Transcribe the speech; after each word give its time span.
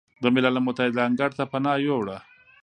د 0.23 0.23
ملل 0.33 0.55
متحد 0.67 0.95
انګړ 1.07 1.29
ته 1.37 1.43
پناه 1.51 1.77
ویوړه، 1.79 2.17